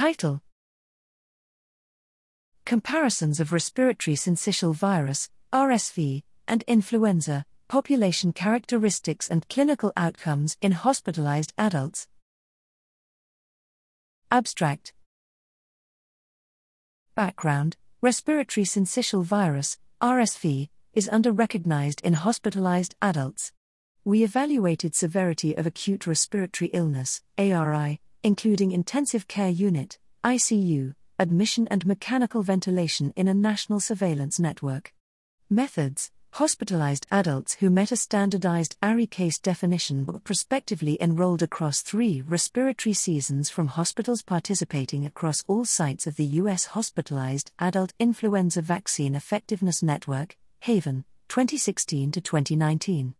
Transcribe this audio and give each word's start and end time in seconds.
Title 0.00 0.40
Comparisons 2.64 3.38
of 3.38 3.52
respiratory 3.52 4.16
syncytial 4.16 4.74
virus, 4.74 5.28
RSV, 5.52 6.22
and 6.48 6.64
influenza, 6.66 7.44
population 7.68 8.32
characteristics 8.32 9.30
and 9.30 9.46
clinical 9.50 9.92
outcomes 9.98 10.56
in 10.62 10.72
hospitalized 10.72 11.52
adults. 11.58 12.08
Abstract 14.30 14.94
Background 17.14 17.76
Respiratory 18.00 18.64
syncytial 18.64 19.22
virus, 19.22 19.76
RSV, 20.00 20.70
is 20.94 21.10
under 21.12 21.30
recognized 21.30 22.00
in 22.00 22.14
hospitalized 22.14 22.94
adults. 23.02 23.52
We 24.06 24.24
evaluated 24.24 24.94
severity 24.94 25.54
of 25.58 25.66
acute 25.66 26.06
respiratory 26.06 26.70
illness, 26.72 27.20
ARI, 27.36 28.00
including 28.22 28.72
intensive 28.72 29.28
care 29.28 29.48
unit, 29.48 29.98
ICU, 30.24 30.94
admission 31.18 31.68
and 31.68 31.86
mechanical 31.86 32.42
ventilation 32.42 33.12
in 33.16 33.28
a 33.28 33.34
national 33.34 33.80
surveillance 33.80 34.38
network. 34.38 34.92
Methods 35.48 36.10
Hospitalized 36.34 37.06
adults 37.10 37.54
who 37.54 37.70
met 37.70 37.90
a 37.90 37.96
standardized 37.96 38.76
ARI 38.82 39.06
case 39.06 39.38
definition 39.38 40.06
were 40.06 40.20
prospectively 40.20 40.96
enrolled 41.00 41.42
across 41.42 41.82
three 41.82 42.22
respiratory 42.22 42.94
seasons 42.94 43.50
from 43.50 43.66
hospitals 43.66 44.22
participating 44.22 45.04
across 45.04 45.42
all 45.48 45.64
sites 45.64 46.06
of 46.06 46.14
the 46.14 46.24
U.S. 46.24 46.66
Hospitalized 46.66 47.50
Adult 47.58 47.92
Influenza 47.98 48.62
Vaccine 48.62 49.16
Effectiveness 49.16 49.82
Network, 49.82 50.36
HAIVEN, 50.60 51.04
2016 51.28 52.12
to 52.12 52.20
2019. 52.20 53.14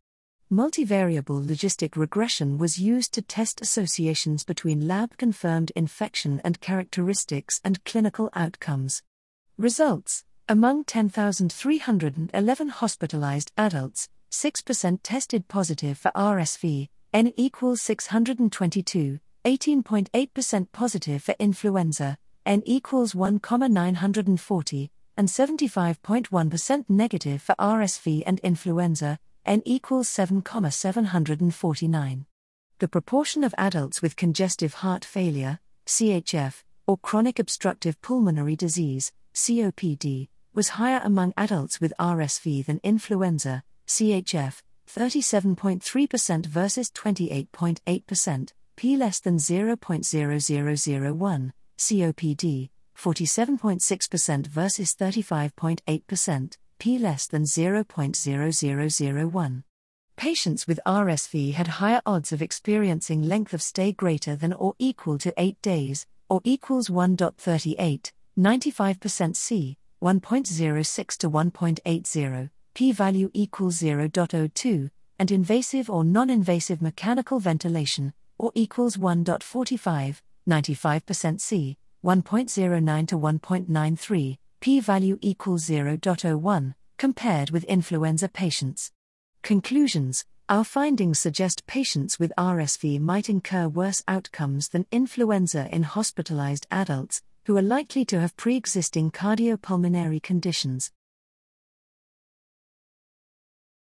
Multivariable 0.52 1.46
logistic 1.46 1.94
regression 1.96 2.58
was 2.58 2.76
used 2.76 3.14
to 3.14 3.22
test 3.22 3.60
associations 3.60 4.42
between 4.42 4.88
lab 4.88 5.16
confirmed 5.16 5.70
infection 5.76 6.40
and 6.42 6.60
characteristics 6.60 7.60
and 7.62 7.84
clinical 7.84 8.28
outcomes. 8.34 9.00
Results 9.56 10.24
Among 10.48 10.82
10,311 10.82 12.68
hospitalized 12.70 13.52
adults, 13.56 14.08
6% 14.32 14.98
tested 15.04 15.46
positive 15.46 15.96
for 15.96 16.10
RSV, 16.16 16.88
N 17.12 17.32
equals 17.36 17.80
622, 17.82 19.20
18.8% 19.44 20.72
positive 20.72 21.22
for 21.22 21.36
influenza, 21.38 22.18
N 22.44 22.64
equals 22.66 23.14
1,940, 23.14 24.90
and 25.16 25.28
75.1% 25.28 26.84
negative 26.88 27.40
for 27.40 27.54
RSV 27.54 28.24
and 28.26 28.40
influenza, 28.40 29.20
n 29.46 29.62
equals 29.64 30.08
7,749. 30.08 32.26
The 32.78 32.88
proportion 32.88 33.44
of 33.44 33.54
adults 33.58 34.00
with 34.00 34.16
congestive 34.16 34.72
heart 34.74 35.04
failure, 35.04 35.58
CHF, 35.86 36.62
or 36.86 36.96
chronic 36.98 37.38
obstructive 37.38 38.00
pulmonary 38.02 38.56
disease, 38.56 39.12
COPD, 39.34 40.28
was 40.54 40.70
higher 40.70 41.00
among 41.04 41.34
adults 41.36 41.80
with 41.80 41.92
RSV 41.98 42.64
than 42.66 42.80
influenza, 42.82 43.62
CHF, 43.86 44.62
37.3% 44.88 46.46
versus 46.46 46.90
28.8%, 46.90 48.52
p 48.76 48.96
less 48.96 49.20
than 49.20 49.36
0.0001, 49.36 51.52
COPD, 51.78 52.70
47.6% 52.96 54.46
versus 54.46 54.94
35.8%, 54.94 56.56
p 56.80 56.98
less 56.98 57.26
than 57.26 57.44
0.0001. 57.44 59.62
Patients 60.16 60.66
with 60.66 60.80
RSV 60.86 61.52
had 61.52 61.68
higher 61.68 62.02
odds 62.04 62.32
of 62.32 62.42
experiencing 62.42 63.22
length 63.22 63.54
of 63.54 63.62
stay 63.62 63.92
greater 63.92 64.34
than 64.34 64.52
or 64.54 64.74
equal 64.78 65.18
to 65.18 65.32
8 65.36 65.62
days, 65.62 66.06
or 66.28 66.40
equals 66.42 66.88
1.38, 66.88 68.10
95% 68.38 69.36
C, 69.36 69.76
1.06 70.02 71.16
to 71.18 71.30
1.80, 71.30 72.50
p 72.74 72.92
value 72.92 73.30
equals 73.34 73.80
0.02, 73.80 74.90
and 75.18 75.30
invasive 75.30 75.90
or 75.90 76.02
non 76.02 76.30
invasive 76.30 76.80
mechanical 76.80 77.40
ventilation, 77.40 78.14
or 78.38 78.50
equals 78.54 78.96
1.45, 78.96 80.22
95% 80.48 81.40
C, 81.40 81.76
1.09 82.02 83.08
to 83.08 83.18
1.93, 83.18 84.38
p 84.60 84.80
value 84.80 85.18
equals 85.22 85.64
0.01, 85.64 86.74
compared 87.00 87.48
with 87.48 87.64
influenza 87.64 88.28
patients. 88.28 88.92
Conclusions 89.40 90.26
Our 90.50 90.64
findings 90.64 91.18
suggest 91.18 91.66
patients 91.66 92.18
with 92.18 92.30
RSV 92.36 93.00
might 93.00 93.30
incur 93.30 93.68
worse 93.68 94.02
outcomes 94.06 94.68
than 94.68 94.84
influenza 94.92 95.66
in 95.74 95.84
hospitalized 95.84 96.66
adults, 96.70 97.22
who 97.46 97.56
are 97.56 97.62
likely 97.62 98.04
to 98.04 98.20
have 98.20 98.36
pre 98.36 98.54
existing 98.54 99.12
cardiopulmonary 99.12 100.22
conditions. 100.22 100.92